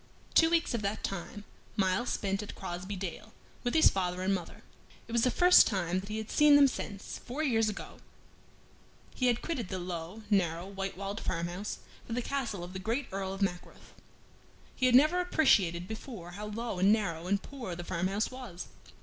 [0.33, 1.43] Two weeks of that time
[1.75, 4.63] Myles spent at Crosbey Dale with his father and mother.
[5.07, 7.99] It was the first time that he had seen them since, four years ago,
[9.13, 11.77] he had quitted the low, narrow, white walled farmhouse
[12.07, 13.93] for the castle of the great Earl of Mackworth.
[14.75, 18.69] He had never appreciated before how low and narrow and poor the farm house was.